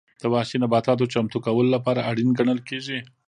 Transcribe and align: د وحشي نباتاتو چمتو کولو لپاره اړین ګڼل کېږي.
د 0.21 0.23
وحشي 0.33 0.57
نباتاتو 0.63 1.11
چمتو 1.13 1.37
کولو 1.45 1.69
لپاره 1.75 2.05
اړین 2.09 2.29
ګڼل 2.39 2.59
کېږي. 2.69 2.99